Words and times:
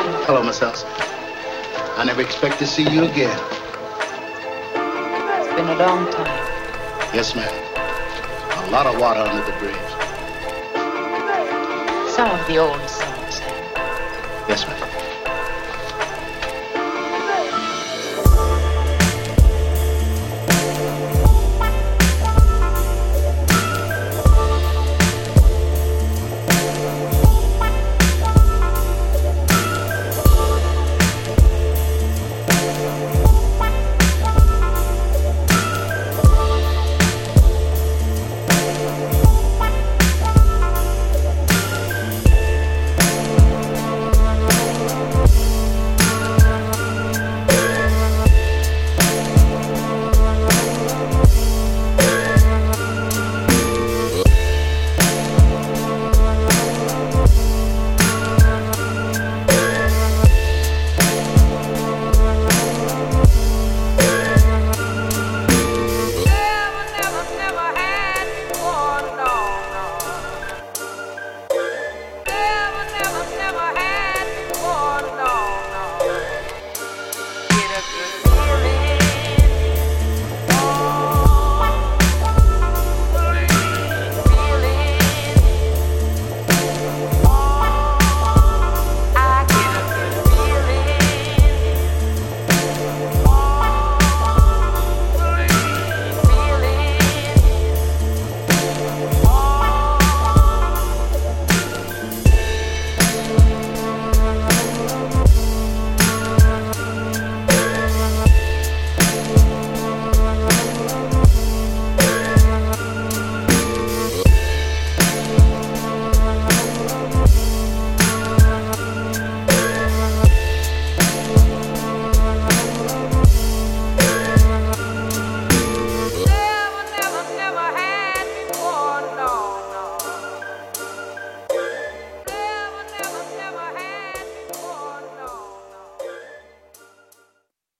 Hello, 0.00 0.42
Miss 0.42 0.62
Elsa. 0.62 0.86
I 1.98 2.04
never 2.06 2.22
expect 2.22 2.58
to 2.60 2.66
see 2.66 2.88
you 2.88 3.04
again. 3.04 3.38
It's 5.36 5.54
been 5.54 5.68
a 5.68 5.76
long 5.76 6.10
time. 6.10 6.26
Yes, 7.12 7.36
ma'am. 7.36 7.52
A 8.66 8.70
lot 8.70 8.86
of 8.86 8.98
water 8.98 9.20
under 9.20 9.44
the 9.44 9.52
bridge. 9.58 9.76
Some 12.16 12.30
of 12.30 12.46
the 12.46 12.56
old 12.56 12.80
songs. 12.88 13.40
Eh? 13.40 14.46
Yes, 14.48 14.66
ma'am. 14.66 14.89